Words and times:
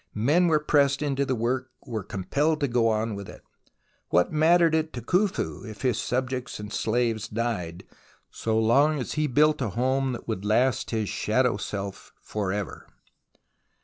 Men 0.15 0.47
were 0.47 0.57
pressed 0.59 1.03
into 1.03 1.27
the 1.27 1.35
work, 1.35 1.69
were 1.85 2.01
compelled 2.01 2.59
to 2.61 2.67
go 2.67 2.87
on 2.87 3.13
with 3.13 3.29
it. 3.29 3.43
What 4.09 4.31
mattered 4.31 4.73
it 4.73 4.93
to 4.93 5.01
Khufu 5.03 5.63
if 5.63 5.83
his 5.83 6.01
subjects 6.01 6.59
and 6.59 6.73
slaves 6.73 7.27
died, 7.27 7.83
so 8.31 8.57
long 8.57 8.99
as 8.99 9.13
he 9.13 9.27
built 9.27 9.61
a 9.61 9.69
home 9.69 10.13
that 10.13 10.27
would 10.27 10.43
last 10.43 10.89
his 10.89 11.07
shadow 11.07 11.55
self 11.55 12.13
for 12.19 12.51
ever 12.51 12.87